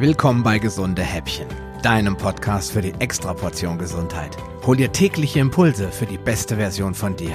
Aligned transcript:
Willkommen 0.00 0.44
bei 0.44 0.60
Gesunde 0.60 1.02
Häppchen, 1.02 1.48
deinem 1.82 2.16
Podcast 2.16 2.70
für 2.70 2.82
die 2.82 2.92
Extraportion 3.00 3.78
Gesundheit. 3.78 4.36
Hol 4.64 4.76
dir 4.76 4.92
tägliche 4.92 5.40
Impulse 5.40 5.90
für 5.90 6.06
die 6.06 6.18
beste 6.18 6.54
Version 6.54 6.94
von 6.94 7.16
dir. 7.16 7.34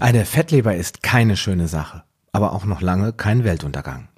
Eine 0.00 0.24
Fettleber 0.24 0.74
ist 0.74 1.02
keine 1.02 1.36
schöne 1.36 1.68
Sache, 1.68 2.04
aber 2.32 2.54
auch 2.54 2.64
noch 2.64 2.80
lange 2.80 3.12
kein 3.12 3.44
Weltuntergang. 3.44 4.08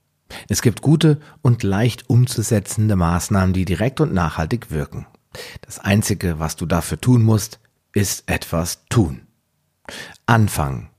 Es 0.49 0.63
gibt 0.63 0.83
gute 0.83 1.19
und 1.43 1.65
leicht 1.65 2.09
umzusetzende 2.09 2.95
Maßnahmen, 2.95 3.53
die 3.53 3.65
direkt 3.65 4.01
und 4.01 4.15
nachhaltig 4.15 4.71
wirken. 4.71 5.09
Das 5.63 5.81
Einzige, 5.81 6.39
was 6.39 6.55
du 6.55 6.67
dafür 6.67 7.01
tun 7.01 7.25
musst, 7.25 7.59
ist 7.93 8.23
etwas 8.31 8.85
tun. 8.89 9.23
Anfangen 10.27 10.91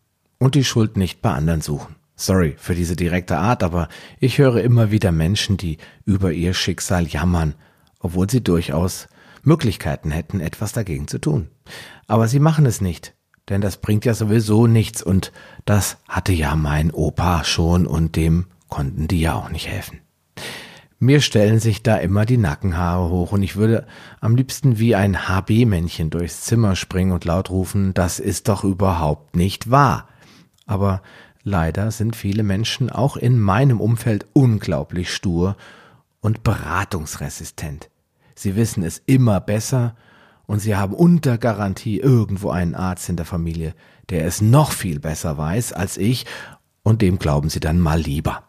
und 0.41 0.55
die 0.55 0.63
Schuld 0.63 0.97
nicht 0.97 1.21
bei 1.21 1.31
anderen 1.31 1.61
suchen. 1.61 1.95
Sorry 2.15 2.55
für 2.57 2.73
diese 2.73 2.95
direkte 2.95 3.37
Art, 3.37 3.61
aber 3.61 3.87
ich 4.19 4.39
höre 4.39 4.61
immer 4.63 4.89
wieder 4.89 5.11
Menschen, 5.11 5.55
die 5.55 5.77
über 6.03 6.31
ihr 6.31 6.55
Schicksal 6.55 7.05
jammern, 7.07 7.53
obwohl 7.99 8.27
sie 8.27 8.43
durchaus 8.43 9.07
Möglichkeiten 9.43 10.09
hätten, 10.09 10.39
etwas 10.39 10.73
dagegen 10.73 11.07
zu 11.07 11.19
tun. 11.19 11.49
Aber 12.07 12.27
sie 12.27 12.39
machen 12.39 12.65
es 12.65 12.81
nicht, 12.81 13.13
denn 13.49 13.61
das 13.61 13.77
bringt 13.77 14.03
ja 14.03 14.15
sowieso 14.15 14.65
nichts 14.65 15.03
und 15.03 15.31
das 15.65 15.97
hatte 16.09 16.33
ja 16.33 16.55
mein 16.55 16.89
Opa 16.89 17.43
schon 17.43 17.85
und 17.85 18.15
dem 18.15 18.47
konnten 18.67 19.07
die 19.07 19.21
ja 19.21 19.35
auch 19.35 19.49
nicht 19.49 19.67
helfen. 19.67 19.99
Mir 20.97 21.21
stellen 21.21 21.59
sich 21.59 21.83
da 21.83 21.97
immer 21.97 22.25
die 22.25 22.37
Nackenhaare 22.37 23.09
hoch 23.09 23.31
und 23.31 23.43
ich 23.43 23.57
würde 23.57 23.85
am 24.19 24.35
liebsten 24.35 24.79
wie 24.79 24.95
ein 24.95 25.27
HB-Männchen 25.27 26.09
durchs 26.09 26.41
Zimmer 26.41 26.75
springen 26.75 27.11
und 27.11 27.25
laut 27.25 27.51
rufen, 27.51 27.93
das 27.93 28.19
ist 28.19 28.47
doch 28.47 28.63
überhaupt 28.63 29.35
nicht 29.35 29.69
wahr. 29.69 30.07
Aber 30.71 31.01
leider 31.43 31.91
sind 31.91 32.15
viele 32.15 32.43
Menschen 32.43 32.89
auch 32.89 33.17
in 33.17 33.41
meinem 33.41 33.81
Umfeld 33.81 34.25
unglaublich 34.31 35.13
stur 35.13 35.57
und 36.21 36.43
beratungsresistent. 36.43 37.89
Sie 38.35 38.55
wissen 38.55 38.81
es 38.81 39.01
immer 39.05 39.41
besser 39.41 39.97
und 40.47 40.59
sie 40.59 40.77
haben 40.77 40.93
unter 40.93 41.37
Garantie 41.37 41.99
irgendwo 41.99 42.51
einen 42.51 42.73
Arzt 42.73 43.09
in 43.09 43.17
der 43.17 43.25
Familie, 43.25 43.75
der 44.09 44.23
es 44.25 44.39
noch 44.39 44.71
viel 44.71 45.01
besser 45.01 45.37
weiß 45.37 45.73
als 45.73 45.97
ich 45.97 46.25
und 46.83 47.01
dem 47.01 47.19
glauben 47.19 47.49
sie 47.49 47.59
dann 47.59 47.77
mal 47.77 47.99
lieber. 47.99 48.43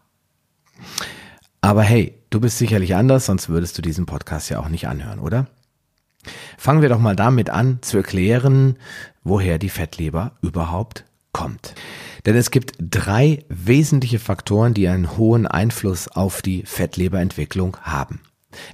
Aber 1.61 1.83
hey, 1.83 2.23
du 2.31 2.39
bist 2.39 2.59
sicherlich 2.59 2.95
anders, 2.95 3.27
sonst 3.27 3.49
würdest 3.49 3.77
du 3.77 3.83
diesen 3.83 4.07
Podcast 4.07 4.49
ja 4.49 4.61
auch 4.61 4.69
nicht 4.69 4.87
anhören, 4.87 5.19
oder? 5.19 5.49
Fangen 6.57 6.83
wir 6.83 6.89
doch 6.89 7.01
mal 7.01 7.17
damit 7.17 7.51
an 7.51 7.79
zu 7.83 7.97
erklären, 7.97 8.79
woher 9.25 9.59
die 9.59 9.71
Fettleber 9.71 10.37
überhaupt 10.41 11.05
kommt. 11.33 11.75
Denn 12.27 12.37
es 12.37 12.51
gibt 12.51 12.75
drei 12.79 13.45
wesentliche 13.49 14.19
Faktoren, 14.19 14.75
die 14.75 14.89
einen 14.89 15.17
hohen 15.17 15.47
Einfluss 15.47 16.09
auf 16.09 16.43
die 16.43 16.65
Fettleberentwicklung 16.65 17.77
haben. 17.83 18.21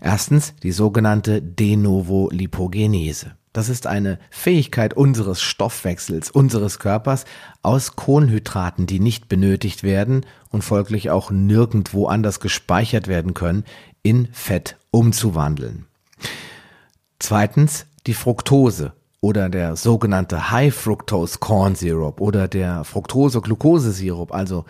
Erstens 0.00 0.54
die 0.62 0.72
sogenannte 0.72 1.40
De 1.40 1.76
novo 1.76 2.28
Lipogenese. 2.30 3.36
Das 3.52 3.68
ist 3.68 3.86
eine 3.86 4.18
Fähigkeit 4.30 4.94
unseres 4.94 5.40
Stoffwechsels, 5.40 6.30
unseres 6.30 6.78
Körpers, 6.78 7.24
aus 7.62 7.96
Kohlenhydraten, 7.96 8.86
die 8.86 9.00
nicht 9.00 9.28
benötigt 9.28 9.82
werden 9.82 10.26
und 10.50 10.62
folglich 10.62 11.10
auch 11.10 11.30
nirgendwo 11.30 12.06
anders 12.06 12.40
gespeichert 12.40 13.08
werden 13.08 13.34
können, 13.34 13.64
in 14.02 14.28
Fett 14.32 14.76
umzuwandeln. 14.90 15.86
Zweitens 17.18 17.86
die 18.06 18.14
Fructose 18.14 18.92
oder 19.20 19.48
der 19.48 19.76
sogenannte 19.76 20.50
High 20.50 20.74
Fructose 20.74 21.38
Corn 21.38 21.74
Syrup 21.74 22.20
oder 22.20 22.48
der 22.48 22.84
Fructose-Glucose-Sirup, 22.84 24.32
also 24.32 24.64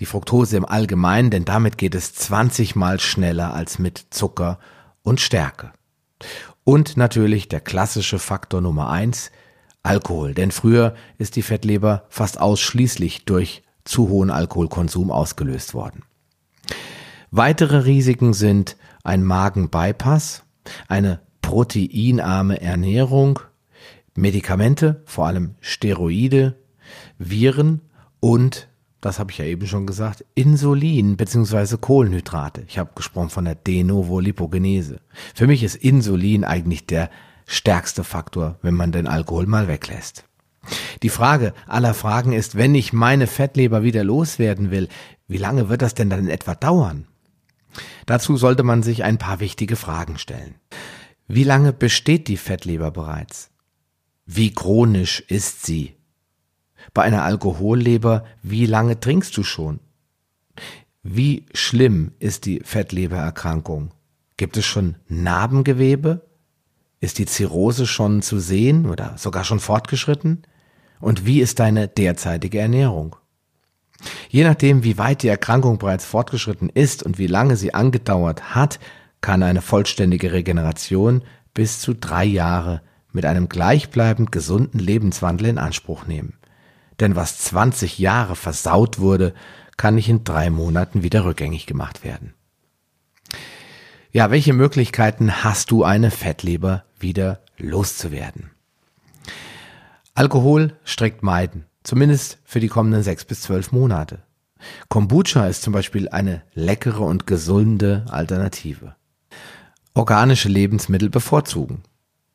die 0.00 0.06
Fructose 0.06 0.56
im 0.56 0.64
Allgemeinen, 0.64 1.30
denn 1.30 1.44
damit 1.44 1.78
geht 1.78 1.94
es 1.94 2.14
20 2.14 2.74
mal 2.74 2.98
schneller 2.98 3.54
als 3.54 3.78
mit 3.78 4.06
Zucker 4.10 4.58
und 5.02 5.20
Stärke. 5.20 5.72
Und 6.64 6.96
natürlich 6.96 7.48
der 7.48 7.60
klassische 7.60 8.18
Faktor 8.18 8.60
Nummer 8.60 8.90
eins, 8.90 9.30
Alkohol. 9.82 10.34
Denn 10.34 10.50
früher 10.50 10.94
ist 11.18 11.36
die 11.36 11.42
Fettleber 11.42 12.04
fast 12.08 12.40
ausschließlich 12.40 13.24
durch 13.24 13.62
zu 13.84 14.08
hohen 14.08 14.30
Alkoholkonsum 14.30 15.10
ausgelöst 15.10 15.74
worden. 15.74 16.04
Weitere 17.30 17.78
Risiken 17.78 18.32
sind 18.32 18.76
ein 19.02 19.24
Magenbypass, 19.24 20.44
eine 20.86 21.20
proteinarme 21.40 22.60
Ernährung, 22.60 23.40
Medikamente, 24.14 25.02
vor 25.04 25.26
allem 25.26 25.54
Steroide, 25.60 26.56
Viren 27.18 27.80
und 28.20 28.68
das 29.02 29.18
habe 29.18 29.32
ich 29.32 29.38
ja 29.38 29.44
eben 29.46 29.66
schon 29.66 29.84
gesagt, 29.84 30.24
Insulin 30.36 31.16
bzw. 31.16 31.76
Kohlenhydrate. 31.76 32.62
Ich 32.68 32.78
habe 32.78 32.92
gesprochen 32.94 33.30
von 33.30 33.44
der 33.44 33.56
De 33.56 33.82
novo 33.82 34.20
Lipogenese. 34.20 35.00
Für 35.34 35.48
mich 35.48 35.64
ist 35.64 35.74
Insulin 35.74 36.44
eigentlich 36.44 36.86
der 36.86 37.10
stärkste 37.44 38.04
Faktor, 38.04 38.58
wenn 38.62 38.74
man 38.74 38.92
den 38.92 39.08
Alkohol 39.08 39.46
mal 39.46 39.66
weglässt. 39.66 40.24
Die 41.02 41.08
Frage 41.08 41.52
aller 41.66 41.94
Fragen 41.94 42.32
ist, 42.32 42.56
wenn 42.56 42.76
ich 42.76 42.92
meine 42.92 43.26
Fettleber 43.26 43.82
wieder 43.82 44.04
loswerden 44.04 44.70
will, 44.70 44.88
wie 45.26 45.38
lange 45.38 45.68
wird 45.68 45.82
das 45.82 45.94
denn 45.94 46.08
dann 46.08 46.20
in 46.20 46.28
etwa 46.28 46.54
dauern? 46.54 47.08
Dazu 48.06 48.36
sollte 48.36 48.62
man 48.62 48.84
sich 48.84 49.02
ein 49.02 49.18
paar 49.18 49.40
wichtige 49.40 49.74
Fragen 49.74 50.18
stellen. 50.18 50.54
Wie 51.26 51.44
lange 51.44 51.72
besteht 51.72 52.28
die 52.28 52.36
Fettleber 52.36 52.92
bereits? 52.92 53.51
Wie 54.26 54.54
chronisch 54.54 55.20
ist 55.20 55.66
sie? 55.66 55.96
Bei 56.94 57.02
einer 57.02 57.22
Alkoholleber, 57.22 58.24
wie 58.42 58.66
lange 58.66 59.00
trinkst 59.00 59.36
du 59.36 59.42
schon? 59.42 59.80
Wie 61.02 61.46
schlimm 61.52 62.12
ist 62.18 62.46
die 62.46 62.60
Fettlebererkrankung? 62.60 63.92
Gibt 64.36 64.56
es 64.56 64.64
schon 64.64 64.96
Narbengewebe? 65.08 66.28
Ist 67.00 67.18
die 67.18 67.26
Zirrhose 67.26 67.86
schon 67.86 68.22
zu 68.22 68.38
sehen 68.38 68.86
oder 68.86 69.18
sogar 69.18 69.42
schon 69.42 69.58
fortgeschritten? 69.58 70.42
Und 71.00 71.26
wie 71.26 71.40
ist 71.40 71.58
deine 71.58 71.88
derzeitige 71.88 72.60
Ernährung? 72.60 73.16
Je 74.28 74.44
nachdem, 74.44 74.84
wie 74.84 74.98
weit 74.98 75.22
die 75.22 75.28
Erkrankung 75.28 75.78
bereits 75.78 76.04
fortgeschritten 76.04 76.68
ist 76.68 77.02
und 77.02 77.18
wie 77.18 77.26
lange 77.26 77.56
sie 77.56 77.74
angedauert 77.74 78.54
hat, 78.54 78.78
kann 79.20 79.42
eine 79.42 79.62
vollständige 79.62 80.32
Regeneration 80.32 81.22
bis 81.54 81.80
zu 81.80 81.94
drei 81.94 82.24
Jahre 82.24 82.82
mit 83.12 83.24
einem 83.24 83.48
gleichbleibend 83.48 84.32
gesunden 84.32 84.78
Lebenswandel 84.78 85.48
in 85.48 85.58
Anspruch 85.58 86.06
nehmen. 86.06 86.34
Denn 87.00 87.16
was 87.16 87.38
20 87.38 87.98
Jahre 87.98 88.36
versaut 88.36 88.98
wurde, 88.98 89.34
kann 89.76 89.94
nicht 89.94 90.08
in 90.08 90.24
drei 90.24 90.50
Monaten 90.50 91.02
wieder 91.02 91.24
rückgängig 91.24 91.66
gemacht 91.66 92.04
werden. 92.04 92.34
Ja, 94.12 94.30
welche 94.30 94.52
Möglichkeiten 94.52 95.42
hast 95.42 95.70
du, 95.70 95.84
eine 95.84 96.10
Fettleber 96.10 96.84
wieder 96.98 97.40
loszuwerden? 97.56 98.50
Alkohol 100.14 100.76
strikt 100.84 101.22
meiden, 101.22 101.64
zumindest 101.82 102.38
für 102.44 102.60
die 102.60 102.68
kommenden 102.68 103.02
sechs 103.02 103.24
bis 103.24 103.40
zwölf 103.40 103.72
Monate. 103.72 104.22
Kombucha 104.88 105.46
ist 105.46 105.62
zum 105.62 105.72
Beispiel 105.72 106.08
eine 106.10 106.42
leckere 106.52 107.00
und 107.00 107.26
gesunde 107.26 108.04
Alternative. 108.10 108.94
Organische 109.94 110.48
Lebensmittel 110.48 111.08
bevorzugen. 111.08 111.82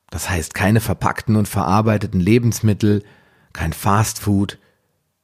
Das 0.10 0.30
heißt 0.30 0.54
keine 0.54 0.80
verpackten 0.80 1.36
und 1.36 1.48
verarbeiteten 1.48 2.20
Lebensmittel, 2.20 3.04
kein 3.54 3.74
Fastfood, 3.74 4.58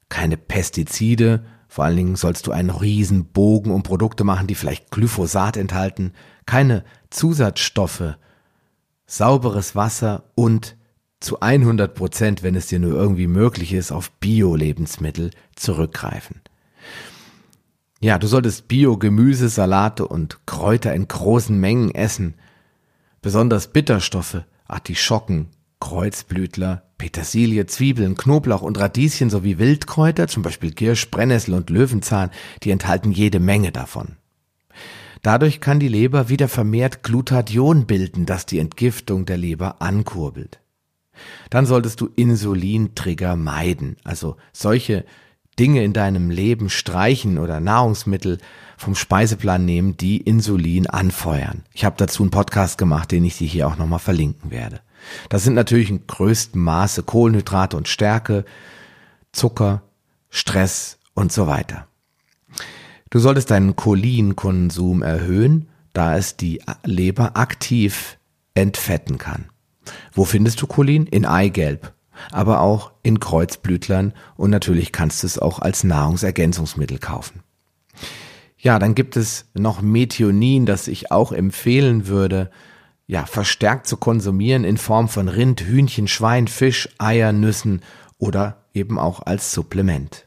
keine 0.10 0.38
Pestizide, 0.38 1.46
vor 1.68 1.86
allen 1.86 1.98
Dingen 1.98 2.16
sollst 2.16 2.46
du 2.46 2.52
einen 2.52 2.70
riesen 2.70 3.26
Bogen 3.26 3.72
um 3.72 3.82
Produkte 3.82 4.24
machen, 4.24 4.46
die 4.46 4.56
vielleicht 4.56 4.92
Glyphosat 4.92 5.58
enthalten, 5.58 6.14
keine 6.46 6.84
Zusatzstoffe, 7.10 8.16
sauberes 9.08 9.76
Wasser 9.76 10.26
und 10.36 10.76
zu 11.20 11.40
100 11.40 11.96
Prozent, 11.96 12.44
wenn 12.44 12.54
es 12.54 12.68
dir 12.68 12.80
nur 12.80 12.94
irgendwie 12.94 13.28
möglich 13.28 13.74
ist, 13.74 13.92
auf 13.92 14.12
Bio-Lebensmittel 14.12 15.31
zurückgreifen. 15.56 16.42
Ja, 18.02 18.19
du 18.19 18.28
solltest 18.28 18.68
Bio-Gemüse, 18.68 19.48
Salate 19.48 20.07
und 20.07 20.46
Kräuter 20.46 20.94
in 20.94 21.07
großen 21.07 21.57
Mengen 21.57 21.96
essen. 21.96 22.36
Besonders 23.22 23.69
Bitterstoffe, 23.72 24.44
Artischocken, 24.65 25.48
Kreuzblütler, 25.80 26.83
Petersilie, 26.98 27.65
Zwiebeln, 27.65 28.15
Knoblauch 28.15 28.62
und 28.62 28.80
Radieschen 28.80 29.30
sowie 29.30 29.57
Wildkräuter, 29.57 30.27
zum 30.27 30.42
Beispiel 30.44 30.71
Kirsch, 30.71 31.12
Brennnessel 31.12 31.54
und 31.54 31.69
Löwenzahn, 31.69 32.31
die 32.63 32.71
enthalten 32.71 33.12
jede 33.12 33.39
Menge 33.39 33.71
davon. 33.71 34.15
Dadurch 35.21 35.62
kann 35.62 35.80
die 35.80 35.88
Leber 35.88 36.30
wieder 36.30 36.48
vermehrt 36.48 37.04
Glutathion 37.04 37.86
bilden, 37.86 38.25
das 38.25 38.45
die 38.45 38.60
Entgiftung 38.60 39.25
der 39.25 39.38
Leber 39.38 39.81
ankurbelt. 39.81 40.60
Dann 41.50 41.66
solltest 41.66 42.01
du 42.01 42.09
Insulintrigger 42.16 43.36
meiden, 43.36 43.98
also 44.04 44.38
solche 44.51 45.06
Dinge 45.60 45.84
in 45.84 45.94
deinem 45.94 46.30
Leben 46.30 46.70
streichen 46.70 47.38
oder 47.38 47.60
Nahrungsmittel 47.60 48.40
vom 48.78 48.96
Speiseplan 48.96 49.64
nehmen, 49.66 49.98
die 49.98 50.18
Insulin 50.18 50.88
anfeuern. 50.88 51.64
Ich 51.74 51.86
habe 51.86 51.96
dazu 51.98 52.24
einen 52.24 52.32
Podcast 52.32 52.78
gemacht, 52.78 53.12
den 53.12 53.24
ich 53.24 53.38
dir 53.38 53.48
hier 53.48 53.68
auch 53.68 53.78
nochmal 53.78 54.00
verlinken 54.00 54.52
werde. 54.52 54.82
Das 55.30 55.44
sind 55.44 55.54
natürlich 55.54 55.90
in 55.90 56.08
größtem 56.08 56.62
Maße 56.62 57.04
Kohlenhydrate 57.04 57.78
und 57.78 57.88
Stärke, 57.88 58.46
Zucker, 59.32 59.84
Stress 60.30 60.98
und 61.14 61.32
so 61.32 61.48
weiter. 61.48 61.88
Du 63.10 63.20
solltest 63.20 63.52
deinen 63.52 63.76
Cholinkonsum 63.76 65.04
erhöhen, 65.04 65.70
da 65.94 66.18
es 66.18 66.36
die 66.36 66.62
Leber 66.84 67.38
aktiv 67.38 68.18
entfetten 68.56 69.18
kann. 69.18 69.46
Wo 70.12 70.26
findest 70.26 70.62
du 70.62 70.68
Cholin? 70.68 71.06
In 71.06 71.26
Eigelb, 71.26 71.94
aber 72.31 72.62
auch 72.62 72.92
in 73.04 73.19
Kreuzblütlern 73.19 74.13
und 74.36 74.50
natürlich 74.50 74.92
kannst 74.92 75.24
du 75.24 75.27
es 75.27 75.39
auch 75.39 75.60
als 75.60 75.83
Nahrungsergänzungsmittel 75.83 77.00
kaufen. 77.00 77.44
Ja, 78.57 78.80
dann 78.80 78.95
gibt 78.95 79.18
es 79.18 79.45
noch 79.54 79.81
Methionin, 79.81 80.65
das 80.65 80.88
ich 80.88 81.12
auch 81.12 81.31
empfehlen 81.31 82.07
würde, 82.07 82.50
ja, 83.07 83.25
verstärkt 83.25 83.88
zu 83.88 83.98
konsumieren 83.98 84.63
in 84.63 84.77
Form 84.77 85.10
von 85.10 85.27
Rind, 85.27 85.62
Hühnchen, 85.62 86.07
Schwein, 86.07 86.48
Fisch, 86.48 86.88
Eier, 86.98 87.33
Nüssen 87.33 87.81
oder 88.18 88.63
eben 88.74 88.98
auch 88.98 89.25
als 89.25 89.51
Supplement. 89.51 90.25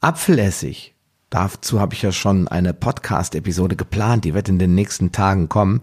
Apfelessig, 0.00 0.94
dazu 1.30 1.80
habe 1.80 1.94
ich 1.94 2.02
ja 2.02 2.12
schon 2.12 2.46
eine 2.46 2.72
Podcast-Episode 2.72 3.74
geplant, 3.74 4.24
die 4.24 4.34
wird 4.34 4.48
in 4.48 4.60
den 4.60 4.74
nächsten 4.74 5.10
Tagen 5.10 5.48
kommen. 5.48 5.82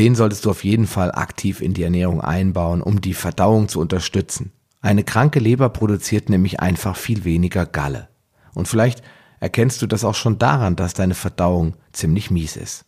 Den 0.00 0.14
solltest 0.14 0.46
du 0.46 0.50
auf 0.50 0.64
jeden 0.64 0.86
Fall 0.86 1.12
aktiv 1.12 1.60
in 1.60 1.74
die 1.74 1.82
Ernährung 1.82 2.22
einbauen, 2.22 2.80
um 2.80 3.02
die 3.02 3.12
Verdauung 3.12 3.68
zu 3.68 3.80
unterstützen. 3.80 4.50
Eine 4.80 5.04
kranke 5.04 5.40
Leber 5.40 5.68
produziert 5.68 6.30
nämlich 6.30 6.58
einfach 6.58 6.96
viel 6.96 7.24
weniger 7.24 7.66
Galle. 7.66 8.08
Und 8.54 8.66
vielleicht 8.66 9.02
erkennst 9.40 9.82
du 9.82 9.86
das 9.86 10.06
auch 10.06 10.14
schon 10.14 10.38
daran, 10.38 10.74
dass 10.74 10.94
deine 10.94 11.12
Verdauung 11.12 11.74
ziemlich 11.92 12.30
mies 12.30 12.56
ist. 12.56 12.86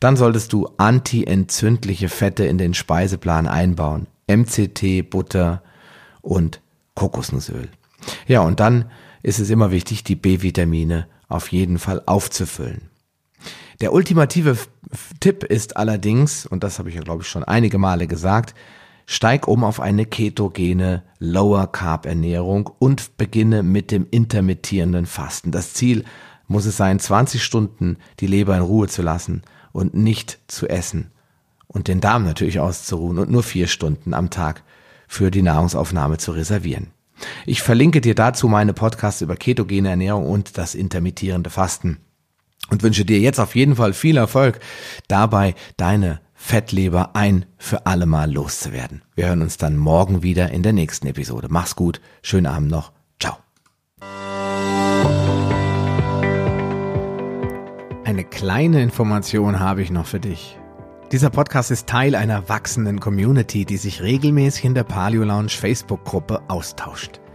Dann 0.00 0.16
solltest 0.16 0.52
du 0.52 0.66
antientzündliche 0.76 2.08
Fette 2.08 2.46
in 2.46 2.58
den 2.58 2.74
Speiseplan 2.74 3.46
einbauen. 3.46 4.08
MCT, 4.26 5.08
Butter 5.08 5.62
und 6.20 6.60
Kokosnussöl. 6.96 7.68
Ja, 8.26 8.40
und 8.40 8.58
dann 8.58 8.90
ist 9.22 9.38
es 9.38 9.50
immer 9.50 9.70
wichtig, 9.70 10.02
die 10.02 10.16
B-Vitamine 10.16 11.06
auf 11.28 11.52
jeden 11.52 11.78
Fall 11.78 12.02
aufzufüllen. 12.06 12.87
Der 13.80 13.92
ultimative 13.92 14.58
Tipp 15.20 15.44
ist 15.44 15.76
allerdings, 15.76 16.46
und 16.46 16.64
das 16.64 16.80
habe 16.80 16.88
ich 16.88 16.96
ja 16.96 17.02
glaube 17.02 17.22
ich 17.22 17.28
schon 17.28 17.44
einige 17.44 17.78
Male 17.78 18.08
gesagt, 18.08 18.54
steig 19.06 19.46
um 19.46 19.62
auf 19.62 19.78
eine 19.78 20.04
ketogene 20.04 21.04
Lower 21.20 21.70
Carb 21.70 22.04
Ernährung 22.04 22.68
und 22.80 23.16
beginne 23.18 23.62
mit 23.62 23.92
dem 23.92 24.06
intermittierenden 24.10 25.06
Fasten. 25.06 25.52
Das 25.52 25.74
Ziel 25.74 26.04
muss 26.48 26.66
es 26.66 26.76
sein, 26.76 26.98
20 26.98 27.42
Stunden 27.42 27.98
die 28.18 28.26
Leber 28.26 28.56
in 28.56 28.62
Ruhe 28.62 28.88
zu 28.88 29.02
lassen 29.02 29.42
und 29.70 29.94
nicht 29.94 30.40
zu 30.48 30.66
essen 30.66 31.12
und 31.68 31.86
den 31.86 32.00
Darm 32.00 32.24
natürlich 32.24 32.58
auszuruhen 32.58 33.18
und 33.18 33.30
nur 33.30 33.44
vier 33.44 33.68
Stunden 33.68 34.12
am 34.12 34.30
Tag 34.30 34.64
für 35.06 35.30
die 35.30 35.42
Nahrungsaufnahme 35.42 36.18
zu 36.18 36.32
reservieren. 36.32 36.88
Ich 37.46 37.62
verlinke 37.62 38.00
dir 38.00 38.16
dazu 38.16 38.48
meine 38.48 38.72
Podcasts 38.72 39.20
über 39.20 39.36
ketogene 39.36 39.90
Ernährung 39.90 40.26
und 40.26 40.58
das 40.58 40.74
intermittierende 40.74 41.50
Fasten 41.50 41.98
und 42.70 42.82
wünsche 42.82 43.04
dir 43.04 43.18
jetzt 43.18 43.40
auf 43.40 43.54
jeden 43.54 43.76
Fall 43.76 43.92
viel 43.92 44.16
Erfolg 44.16 44.60
dabei, 45.08 45.54
deine 45.76 46.20
Fettleber 46.34 47.16
ein 47.16 47.46
für 47.56 47.86
alle 47.86 48.06
Mal 48.06 48.32
loszuwerden. 48.32 49.02
Wir 49.14 49.26
hören 49.26 49.42
uns 49.42 49.56
dann 49.56 49.76
morgen 49.76 50.22
wieder 50.22 50.50
in 50.50 50.62
der 50.62 50.72
nächsten 50.72 51.06
Episode. 51.06 51.48
Mach's 51.50 51.74
gut, 51.74 52.00
schönen 52.22 52.46
Abend 52.46 52.70
noch, 52.70 52.92
ciao. 53.18 53.36
Eine 58.04 58.24
kleine 58.24 58.82
Information 58.82 59.60
habe 59.60 59.82
ich 59.82 59.90
noch 59.90 60.06
für 60.06 60.20
dich. 60.20 60.58
Dieser 61.10 61.30
Podcast 61.30 61.70
ist 61.70 61.86
Teil 61.86 62.14
einer 62.14 62.48
wachsenden 62.48 63.00
Community, 63.00 63.64
die 63.64 63.78
sich 63.78 64.02
regelmäßig 64.02 64.66
in 64.66 64.74
der 64.74 64.84
Paleo 64.84 65.24
Lounge 65.24 65.48
Facebook-Gruppe 65.48 66.42
austauscht. 66.48 67.20